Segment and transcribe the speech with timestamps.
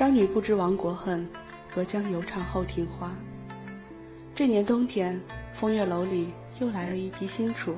[0.00, 1.28] 商女不知亡国恨，
[1.74, 3.10] 隔江犹唱后庭花。
[4.34, 5.20] 这年冬天，
[5.52, 7.76] 风月楼里又来了一批新厨。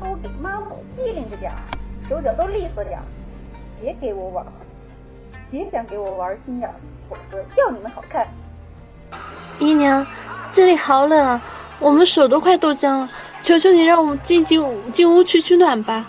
[0.00, 1.58] 都给妈妈机灵着点儿，
[2.08, 3.04] 手脚都利索点儿，
[3.80, 4.46] 别给我玩，
[5.50, 6.74] 别想给我玩心眼儿，
[7.10, 8.24] 否则要你们好看。
[9.58, 10.06] 姨娘，
[10.52, 11.42] 这里好冷啊，
[11.80, 13.10] 我们手都快冻僵了，
[13.42, 16.06] 求求你让我们进进进屋取取暖吧。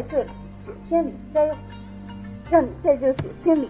[0.00, 0.30] 在这里
[0.64, 1.50] 雪天里摘，
[2.50, 3.68] 让你在这雪天里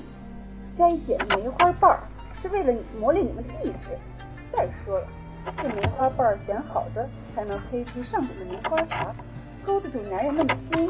[0.79, 1.99] 摘捡梅花瓣。
[2.41, 3.91] 是为了你磨练你们的意志。
[4.53, 5.07] 再说了，
[5.61, 9.13] 这梅花瓣选好的，才能配出上等的梅花茶，
[9.67, 10.89] 勾得住男人们的心。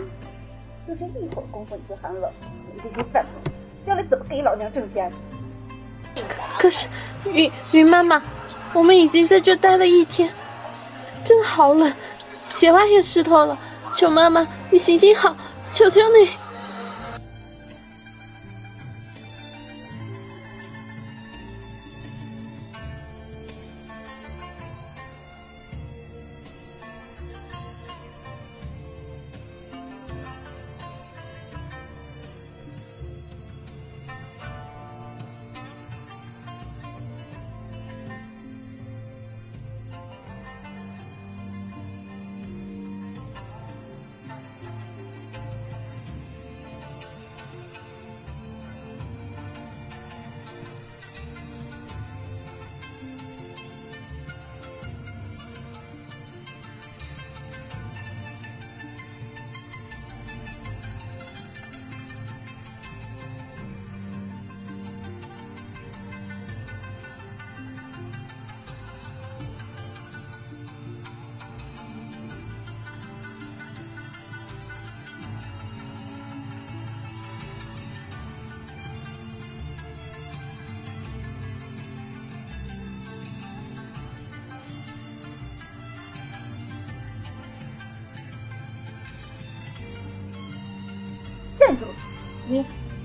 [0.87, 3.53] 就这一会儿功夫你就寒冷，你这些饭桶，
[3.87, 5.11] 将来怎么给老娘挣钱？
[6.59, 6.87] 可是，
[7.33, 8.23] 云云妈妈，
[8.75, 10.31] 我们已经在这待了一天，
[11.25, 11.91] 真好冷，
[12.45, 13.59] 鞋袜也湿透了。
[13.95, 15.35] 求妈妈，你行行好，
[15.71, 16.31] 求求你。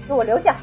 [0.07, 0.55] 给我留下！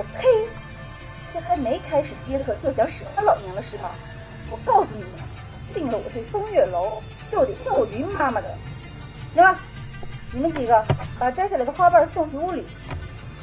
[0.00, 0.48] 我呸！
[1.34, 3.90] 这还没开始接客就想使唤老娘了是吗？
[4.50, 5.12] 我告诉你们，
[5.74, 8.56] 进了我这风月楼就得听我云妈妈的。
[9.34, 9.60] 行了，
[10.32, 10.82] 你们几个
[11.18, 12.64] 把摘下来的花瓣送去屋里。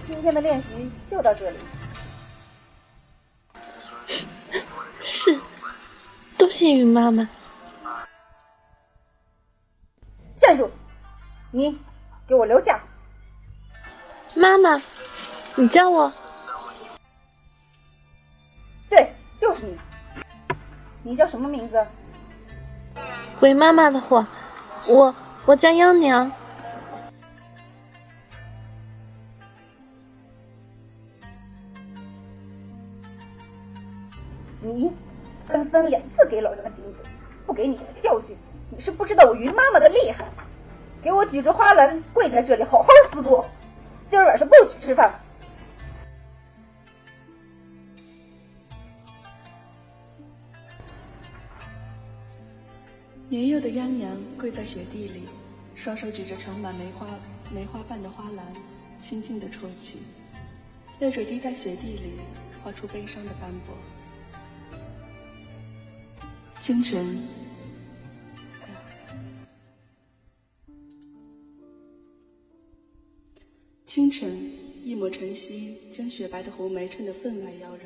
[0.07, 1.57] 今天的练习就到这里。
[4.99, 5.39] 是，
[6.39, 7.29] 多谢云妈妈。
[10.37, 10.71] 站住！
[11.51, 11.79] 你
[12.27, 12.81] 给我留下！
[14.35, 14.81] 妈妈，
[15.55, 16.11] 你叫我。
[18.89, 19.77] 对，就是你。
[21.03, 21.85] 你叫什么名字？
[23.39, 24.27] 回妈妈的话，
[24.87, 25.13] 我
[25.45, 26.31] 我叫央娘。
[34.59, 34.91] 你
[35.47, 37.05] 三番两次给老娘顶嘴，
[37.45, 38.35] 不给你个教训，
[38.69, 40.25] 你是不知道我云妈妈的厉害。
[41.01, 43.45] 给我举着花篮跪在这里，好好思过，
[44.09, 45.13] 今儿晚上不许吃饭。
[53.29, 55.23] 年幼的秧娘跪在雪地里，
[55.75, 57.05] 双手举着盛满梅花
[57.53, 58.53] 梅花瓣的花篮，
[59.01, 59.99] 轻轻的啜泣，
[61.01, 62.11] 泪水滴在雪地里，
[62.63, 63.75] 画出悲伤的斑驳。
[66.61, 67.19] 清晨，
[73.85, 74.39] 清晨，
[74.85, 77.79] 一抹晨曦将雪白的红梅衬得分外妖娆。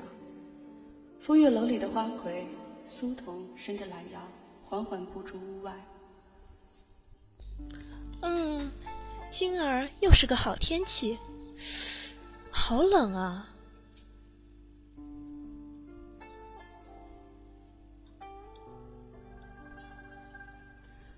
[1.19, 2.45] 风月楼里的花魁
[2.88, 4.21] 苏童伸着懒腰。
[4.71, 5.75] 缓缓步出屋外。
[8.21, 8.71] 嗯，
[9.29, 11.19] 今儿又是个好天气，
[12.50, 13.50] 好冷啊！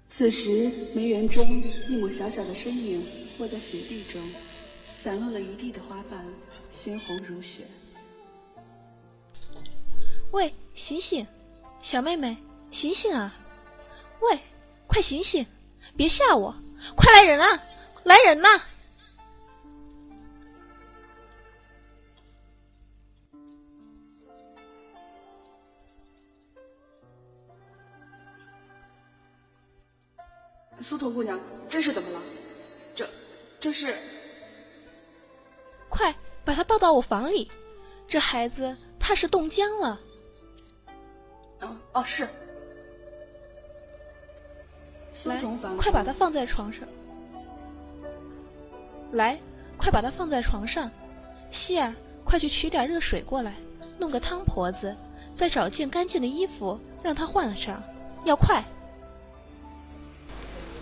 [0.07, 1.47] 此时，梅园中
[1.87, 3.05] 一抹小小的身影
[3.37, 4.19] 卧在雪地中，
[4.95, 6.25] 散落了一地的花瓣，
[6.71, 7.67] 鲜红如血。
[10.31, 11.23] 喂，醒醒，
[11.79, 12.35] 小妹妹，
[12.71, 13.41] 醒醒啊！
[14.29, 14.39] 喂，
[14.87, 15.45] 快醒醒，
[15.97, 16.53] 别吓我！
[16.95, 17.61] 快来人啊！
[18.03, 18.61] 来人呐！
[30.81, 31.39] 苏童姑娘，
[31.69, 32.21] 这是怎么了？
[32.93, 33.09] 这，
[33.59, 33.97] 这是……
[35.87, 37.49] 快把她抱到我房里，
[38.05, 39.99] 这孩子怕是冻僵了。
[41.61, 42.27] 哦哦，是。
[45.25, 45.41] 来，
[45.77, 46.81] 快把它放在床上。
[49.11, 49.39] 来，
[49.77, 50.89] 快把它放在床上。
[51.51, 51.93] 希儿，
[52.23, 53.53] 快去取点热水过来，
[53.97, 54.95] 弄个汤婆子，
[55.33, 57.81] 再找件干净的衣服让她换上，
[58.25, 58.63] 要快。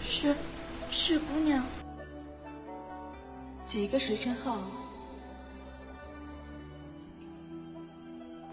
[0.02, 0.36] 是，
[0.90, 1.64] 是姑娘。
[3.68, 4.58] 几个时辰后，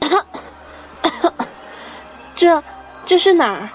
[2.36, 2.62] 这，
[3.04, 3.68] 这是哪儿？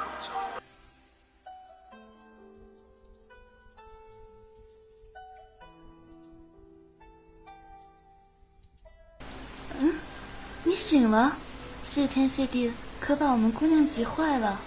[10.74, 11.38] 你醒了，
[11.84, 14.60] 谢天谢地，可把我们姑娘急坏了。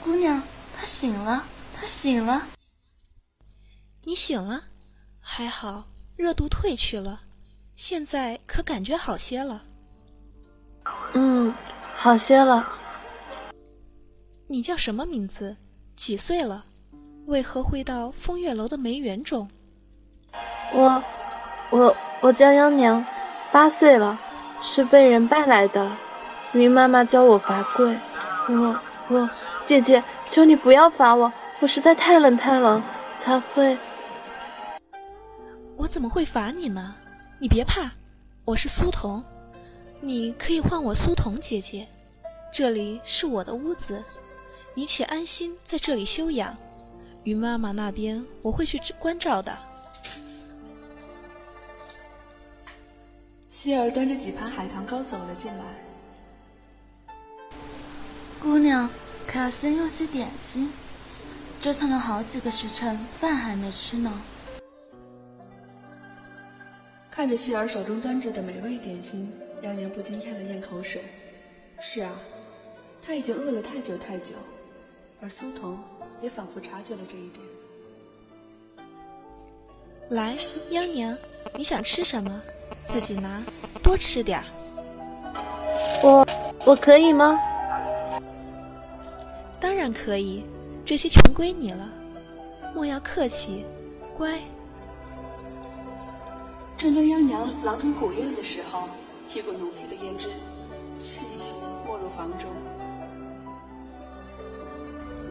[0.00, 0.40] 姑娘。
[0.72, 1.42] 她醒了，
[1.74, 2.46] 她醒了。
[4.04, 4.62] 你醒了，
[5.18, 5.82] 还好，
[6.14, 7.22] 热度退去了，
[7.74, 9.64] 现在可感觉好些了。
[11.14, 11.52] 嗯，
[11.96, 12.72] 好些了。
[14.46, 15.56] 你叫什么名字？
[15.96, 16.64] 几岁了？
[17.26, 19.50] 为何会到风月楼的梅园中？
[20.72, 21.02] 我，
[21.70, 23.04] 我，我叫央娘，
[23.52, 24.18] 八岁了，
[24.60, 25.90] 是被人带来的。
[26.52, 27.96] 云妈妈教我罚跪。
[28.48, 29.30] 我，我，
[29.62, 30.02] 姐姐。
[30.28, 32.80] 求你不要罚我，我实在太冷太冷，
[33.18, 33.76] 才会。
[35.76, 36.94] 我怎么会罚你呢？
[37.40, 37.90] 你别怕，
[38.44, 39.24] 我是苏童，
[40.00, 41.88] 你可以唤我苏童姐姐。
[42.52, 44.00] 这里是我的屋子，
[44.72, 46.56] 你且安心在这里休养。
[47.24, 49.52] 云妈妈那边我会去关照的。
[53.62, 55.64] 希儿端着几盘海棠糕走了进来，
[58.40, 58.88] 姑娘。
[59.26, 60.72] 可要先用些点心，
[61.60, 64.10] 折腾了好几个时辰，饭还没吃呢。
[67.10, 69.30] 看着希儿手中端着的美味点心，
[69.60, 71.04] 杨娘不禁咽了咽口水。
[71.82, 72.18] 是啊，
[73.02, 74.36] 她已经饿了太久太久，
[75.20, 75.78] 而苏童
[76.22, 77.44] 也仿佛察觉了这一点。
[80.08, 80.38] 来，
[80.70, 81.14] 央娘，
[81.54, 82.42] 你想吃什么？
[82.92, 83.40] 自己拿，
[83.84, 84.44] 多吃点儿。
[86.02, 86.26] 我，
[86.66, 87.38] 我可以吗？
[89.60, 90.44] 当然可以，
[90.84, 91.88] 这些全归你了，
[92.74, 93.64] 莫要客气，
[94.18, 94.40] 乖。
[96.76, 98.88] 正当央娘狼吞虎咽的时候，
[99.32, 100.28] 一股浓烈的胭脂
[100.98, 101.54] 气息
[101.86, 102.50] 没入房中。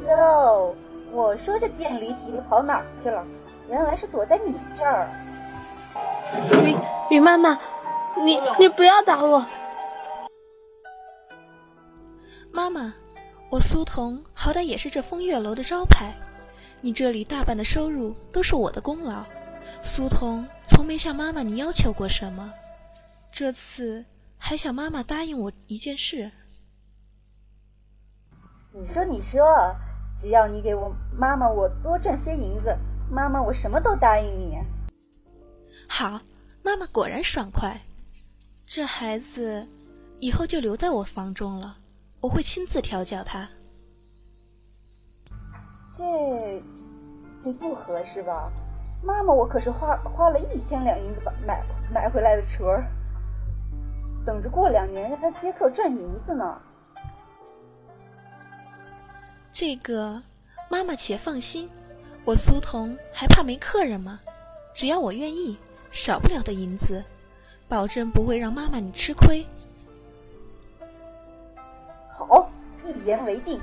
[0.08, 0.74] 哟，
[1.12, 3.26] 我说这贱驴蹄子跑哪儿去了？
[3.70, 5.10] 原来是躲在你这儿。
[6.66, 6.76] 雨
[7.16, 7.60] 雨妈妈，
[8.24, 9.46] 你你不要打我，
[12.52, 12.94] 妈妈。
[13.52, 16.14] 我苏童好歹也是这风月楼的招牌，
[16.81, 19.26] 你这里大半的收入都是我的功劳。
[19.81, 22.54] 苏童从没向妈妈你要求过什么，
[23.32, 24.06] 这次
[24.38, 26.32] 还想妈妈答应我一件事。
[28.72, 29.42] 你说你说，
[30.22, 32.77] 只要你给我妈妈我多赚些银子，
[33.10, 34.60] 妈妈我什么都答应你。
[35.88, 36.22] 好，
[36.70, 37.82] 妈妈果然爽快，
[38.64, 39.68] 这孩子
[40.20, 41.76] 以后就留在我房中了。
[42.22, 43.50] 我会亲自调教他。
[45.98, 46.62] 这
[47.42, 48.52] 这不合适吧？
[49.04, 52.86] 妈妈，我可是花花了一千两银子买买回来的车儿，
[54.24, 56.62] 等着过两年让他接客赚银子呢。
[59.50, 60.22] 这个，
[60.70, 61.68] 妈妈且放心，
[62.26, 64.20] 我苏童还怕没客人吗？
[64.72, 65.58] 只要我愿意，
[65.91, 67.03] 少不了的银子，
[67.67, 69.46] 保证不会让妈妈你吃亏。
[72.12, 72.50] 好，
[72.86, 73.60] 一言为定。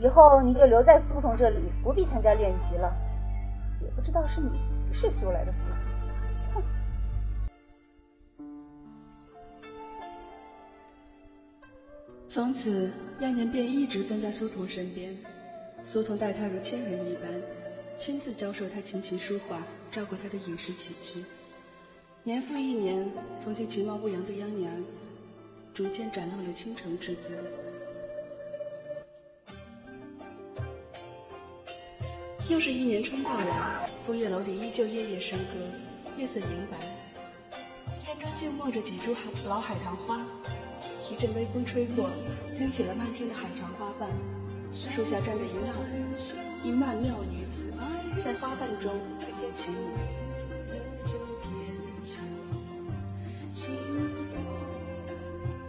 [0.00, 2.92] 以后你就留在苏童这里，不必参加练习了。
[3.80, 5.86] 也不知道是你几世修来的福气。
[6.54, 6.62] 哼！
[12.28, 12.90] 从此，
[13.20, 15.14] 亚年便一直跟在苏童身边。
[15.84, 17.28] 苏童待他如亲人一般，
[17.96, 19.58] 亲自教授他琴棋书画，
[19.92, 21.22] 照顾他的饮食起居。
[22.24, 23.06] 年复一年，
[23.44, 24.72] 从前其貌不扬的央娘。
[25.74, 27.34] 逐渐展露了倾城之姿。
[32.50, 35.54] 又是一年春到来，风月楼里依旧夜夜笙歌，
[36.18, 36.76] 夜色银白，
[38.04, 40.22] 天中静默着几株海老海棠花。
[41.10, 42.10] 一阵微风吹过，
[42.58, 44.10] 惊起了漫天的海棠花瓣。
[44.74, 45.72] 树下站着一娜，
[46.62, 47.64] 一曼妙女子，
[48.22, 48.92] 在花瓣中。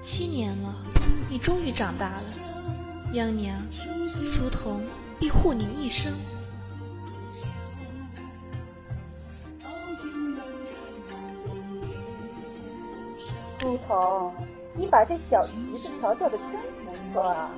[0.01, 0.75] 七年了，
[1.29, 2.23] 你终于长大了，
[3.13, 3.59] 央娘，
[4.07, 4.81] 苏童
[5.19, 6.11] 必护你一生。
[13.59, 14.33] 苏童，
[14.75, 17.49] 你把这小蹄子调教的真不错啊！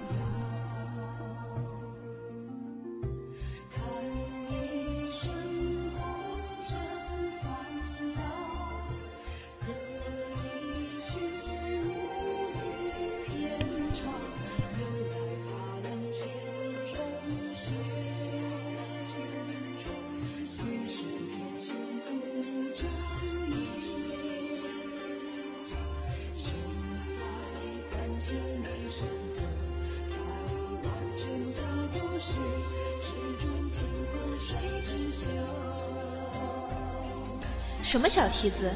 [37.86, 38.72] 什么小蹄子？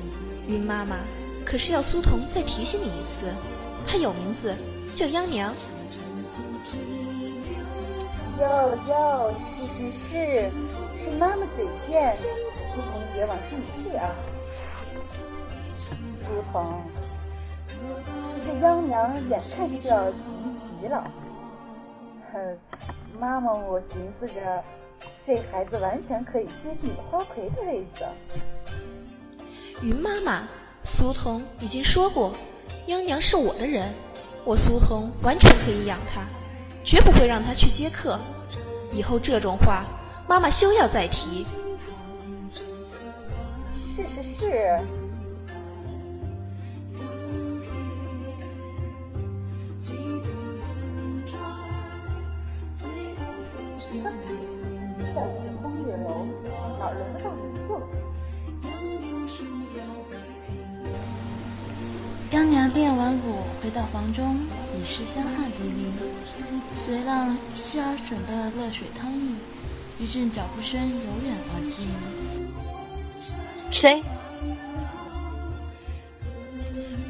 [0.47, 0.97] 云妈妈，
[1.43, 3.25] 可是要苏童再提醒你一次，
[3.87, 4.53] 她有名字，
[4.93, 5.51] 叫央娘。
[8.39, 10.51] 哟哟，是是是，
[10.95, 14.11] 是妈妈嘴贱，苏童别往心里去啊。
[15.79, 16.79] 苏童，
[18.45, 20.17] 这央娘眼看就要急
[20.79, 21.11] 急了。
[22.31, 22.57] 哼，
[23.19, 24.63] 妈妈，我寻思着，
[25.25, 28.05] 这孩子完全可以接替花魁的位子。
[29.81, 30.47] 云妈妈，
[30.83, 32.33] 苏童已经说过，
[32.87, 33.87] 央娘是我的人，
[34.43, 36.21] 我苏童完全可以养她，
[36.83, 38.19] 绝不会让她去接客。
[38.91, 39.85] 以后这种话，
[40.27, 41.45] 妈妈休要再提。
[43.73, 44.79] 是是是。
[63.69, 64.35] 回到房中，
[64.75, 65.91] 已是香汗淋漓。
[66.73, 69.35] 随浪希儿准备了热水汤浴，
[69.99, 71.85] 一阵脚步声由远而近。
[73.69, 74.01] 谁？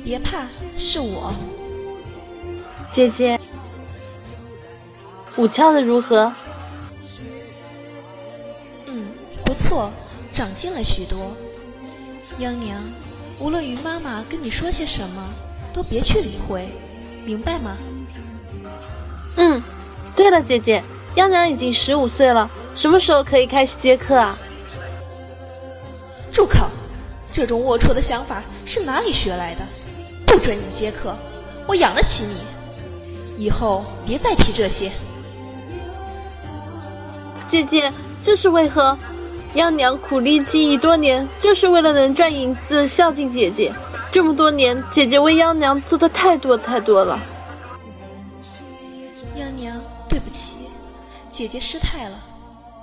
[0.03, 1.33] 别怕，是我。
[2.91, 3.39] 姐姐，
[5.37, 6.29] 舞跳的如何？
[8.85, 9.07] 嗯，
[9.45, 9.89] 不错，
[10.33, 11.31] 长进了许多。
[12.39, 12.83] 央娘。
[13.39, 15.29] 无论云妈妈跟你说些什么，
[15.73, 16.69] 都别去理会，
[17.25, 17.77] 明白吗？
[19.37, 19.61] 嗯，
[20.15, 20.83] 对了，姐姐，
[21.15, 24.37] 幺娘已经十五岁了，什么时候可以开始接客啊？
[26.31, 26.69] 住口！
[27.31, 29.61] 这种龌龊的想法是哪里学来的？
[30.25, 31.15] 不准你接客，
[31.67, 34.91] 我养得起你，以后别再提这些。
[37.47, 38.97] 姐姐，这是为何？
[39.55, 43.73] 幺娘苦力记艺多年，就是为了能赚银子孝敬姐姐。
[44.11, 47.19] 这么多年，姐姐为央娘做的太多太多了。
[49.37, 50.57] 央娘，对不起，
[51.29, 52.23] 姐姐失态了。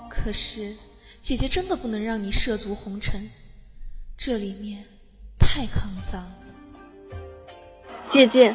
[0.08, 0.74] 可是，
[1.20, 3.28] 姐姐真的不能让你涉足红尘，
[4.16, 4.84] 这里面
[5.38, 6.24] 太肮脏。
[8.06, 8.54] 姐姐，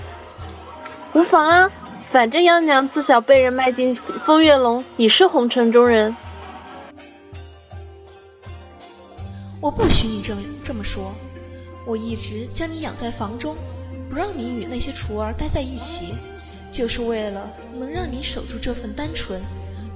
[1.13, 1.70] 无妨啊，
[2.04, 6.16] 反正央娘自小被人卖进风月楼，已是红尘中人。
[9.60, 11.13] 我不许你这么这么说。
[11.86, 13.56] 我一直将你养在房中，
[14.10, 16.14] 不让你与那些雏儿待在一起，
[16.72, 19.42] 就是为了能让你守住这份单纯，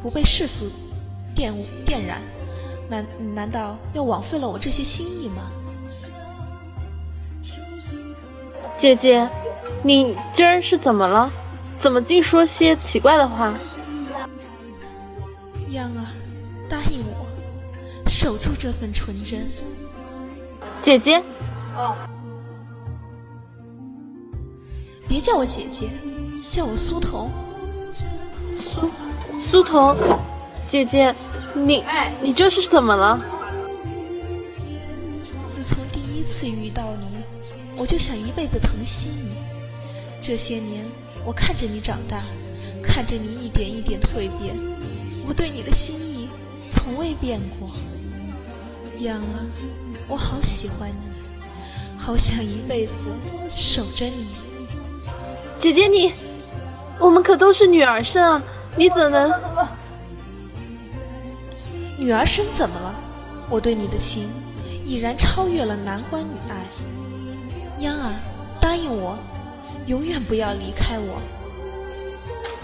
[0.02, 0.66] 不被世俗
[1.36, 2.22] 玷污玷染。
[2.88, 5.52] 难难道要枉费了我这些心意吗？
[8.78, 9.28] 姐姐，
[9.82, 11.32] 你今儿是怎么了？
[11.78, 13.54] 怎么净说些奇怪的话？
[15.72, 16.06] 央儿，
[16.70, 17.26] 答应我。
[18.08, 19.48] 守住这份纯真，
[20.82, 21.22] 姐姐。
[21.76, 21.96] 哦，
[25.08, 25.90] 别叫我姐姐，
[26.50, 27.30] 叫我苏童。
[28.52, 28.90] 苏
[29.38, 29.96] 苏童，
[30.66, 31.14] 姐姐，
[31.54, 31.84] 你
[32.22, 33.20] 你这是怎么了？
[35.48, 37.24] 自从第一次遇到你，
[37.76, 39.36] 我就想一辈子疼惜你。
[40.22, 40.86] 这些年，
[41.26, 42.22] 我看着你长大，
[42.82, 44.56] 看着你一点一点蜕变，
[45.28, 46.30] 我对你的心意
[46.70, 47.70] 从未变过。
[49.02, 49.46] 央儿，
[50.08, 51.12] 我好喜欢你，
[51.98, 52.94] 好想一辈子
[53.56, 54.28] 守着你。
[55.58, 56.14] 姐姐你，
[57.00, 58.42] 我们可都是女儿身啊，
[58.76, 59.32] 你怎能？
[61.98, 62.94] 女儿身怎么了？
[63.50, 64.28] 我对你的情，
[64.86, 66.66] 已然超越了男欢女爱。
[67.80, 68.14] 央儿，
[68.62, 69.18] 答应我，
[69.88, 71.22] 永远不要离开我。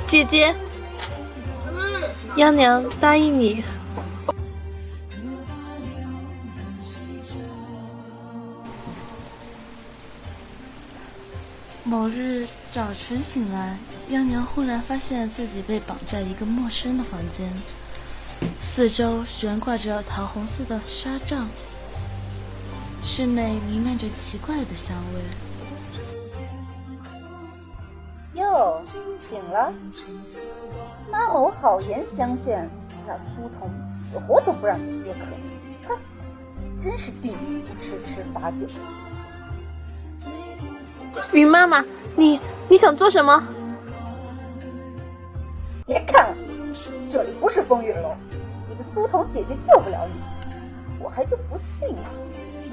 [0.05, 0.53] 姐姐，
[2.35, 3.63] 央娘答应你。
[11.91, 13.75] 某日早晨醒来，
[14.11, 17.51] 央娘忽然发现自己被绑在一个陌生的房间，
[18.61, 21.49] 四周悬挂着桃红色的纱帐，
[23.03, 25.19] 室内弥漫着奇怪的香味。
[28.39, 28.81] 哟，
[29.29, 29.73] 醒了！
[31.11, 32.69] 妈偶，好言相劝，
[33.05, 33.69] 那苏童
[34.09, 35.19] 死活都不让你接客，
[35.89, 35.99] 哼，
[36.79, 38.65] 真是敬酒不吃吃罚酒。
[41.33, 41.83] 云妈妈，
[42.15, 42.39] 你
[42.69, 43.41] 你想做什么？
[45.85, 46.35] 别看了，
[47.11, 48.13] 这里不是风月楼，
[48.69, 50.13] 你的苏童姐姐救不了你，
[51.03, 52.03] 我还就不信呢。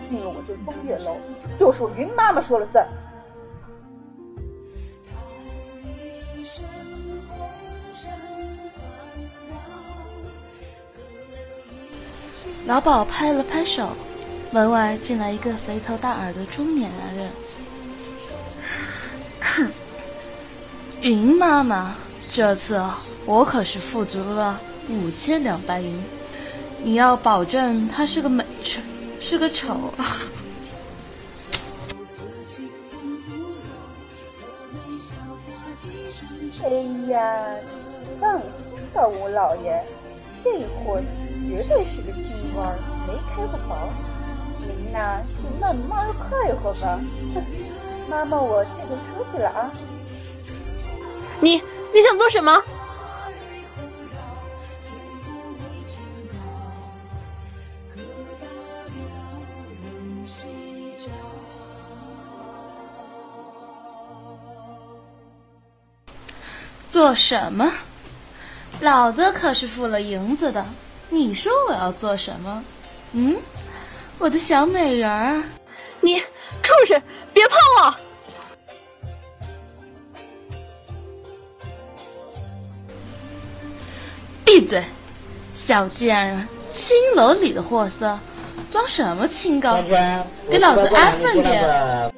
[0.08, 1.16] 进入我这风月楼，
[1.58, 2.86] 就是我云妈妈说了算。
[12.66, 13.88] 老鸨拍了拍手，
[14.50, 17.30] 门外进来一个肥头大耳的中年男人。
[21.00, 21.94] 云妈妈，
[22.28, 22.82] 这次
[23.24, 25.96] 我可是付足了五千两白银，
[26.82, 28.80] 你要保证他是个美丑，
[29.20, 29.92] 是个丑。
[36.64, 36.70] 哎
[37.08, 37.20] 呀，
[38.20, 38.46] 放心
[38.92, 39.80] 吧，吴老爷，
[40.42, 40.50] 这
[40.84, 41.00] 货
[41.48, 42.76] 绝对是个清官，
[43.06, 43.88] 没开过房。
[44.66, 46.98] 您呐，就慢慢快活吧。
[48.10, 49.70] 妈妈，我这就出去了啊。
[51.40, 51.62] 你
[51.94, 52.62] 你想做什么？
[66.88, 67.70] 做什么？
[68.80, 70.64] 老子可是付了银子的。
[71.10, 72.64] 你说我要做什么？
[73.12, 73.36] 嗯，
[74.18, 75.42] 我的小美人儿。
[76.00, 77.00] 你畜生，
[77.32, 78.07] 别碰我！
[84.58, 84.82] 闭嘴，
[85.52, 86.48] 小贱人！
[86.68, 88.18] 青楼里的货色，
[88.72, 89.80] 装什么清高？
[90.50, 92.12] 给老子安分点！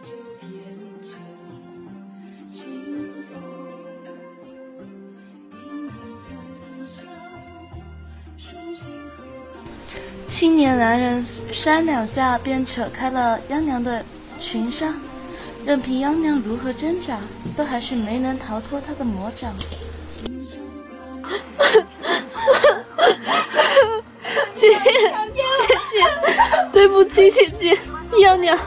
[10.26, 11.22] 青年男人
[11.53, 14.03] 扇两下，便扯开了央娘的
[14.38, 14.94] 裙纱，
[15.66, 17.18] 任凭央娘如何挣扎，
[17.55, 19.53] 都还是没能逃脱他的魔掌。
[26.81, 27.79] 对不起，姐姐，
[28.23, 28.59] 央娘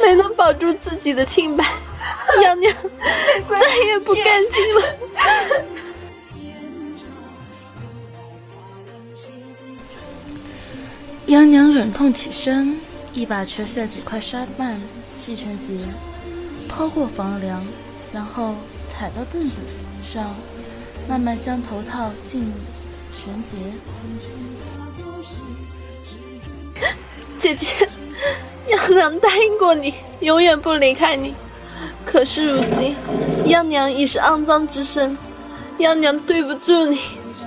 [0.00, 1.64] 没能保住自己的清白，
[2.44, 2.72] 央娘
[3.50, 4.82] 再也不干净了。
[11.26, 12.78] 央娘忍痛起身，
[13.12, 14.80] 一把扯下几块纱幔
[15.16, 15.74] 系成结，
[16.68, 17.66] 抛过房梁，
[18.12, 18.54] 然后
[18.86, 19.56] 踩到凳子
[20.06, 20.32] 上，
[21.08, 22.52] 慢慢将头套进
[23.10, 23.56] 绳结。
[27.38, 27.88] 姐姐，
[28.68, 31.34] 幺娘答应过你，永远不离开你。
[32.04, 32.96] 可是如今，
[33.46, 35.16] 幺娘已是肮脏之身，
[35.78, 37.00] 幺娘对不住你，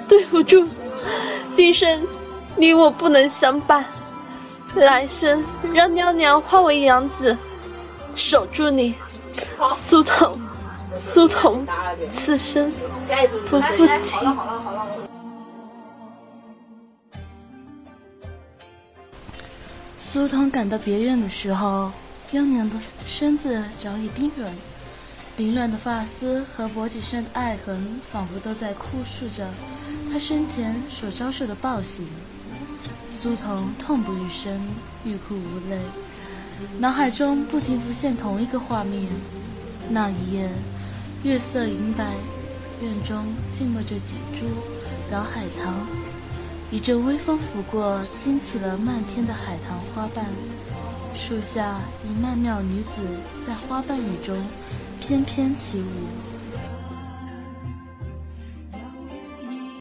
[0.08, 0.68] 对不住。
[1.52, 2.08] 今生。
[2.58, 3.84] 你我不能相伴，
[4.76, 5.44] 来生
[5.74, 7.36] 让娘娘化为娘子，
[8.14, 8.94] 守住你，
[9.72, 10.38] 苏童，
[10.92, 11.66] 苏童，
[12.06, 12.72] 此生
[13.50, 14.38] 不负情。
[20.14, 21.90] 苏童赶到别院的时候，
[22.34, 22.76] 央娘的
[23.08, 24.54] 身子早已冰冷，
[25.38, 29.48] 凌乱的发丝和脖颈上的爱痕，仿佛都在哭诉着
[30.12, 32.06] 她生前所遭受的暴行。
[33.08, 34.60] 苏童痛不欲生，
[35.06, 35.80] 欲哭无泪，
[36.78, 39.08] 脑海中不停浮现同一个画面。
[39.88, 40.50] 那一夜，
[41.24, 42.04] 月色银白，
[42.82, 44.46] 院中静默着几株
[45.10, 45.74] 老海棠，
[46.72, 50.26] 一阵微风拂过，惊起了漫天的海棠花瓣。
[51.14, 53.02] 树下一曼妙女子
[53.46, 54.42] 在花瓣雨中
[55.02, 56.31] 翩翩起舞。